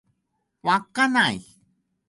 [0.63, 0.81] 稚
[1.13, 1.45] 内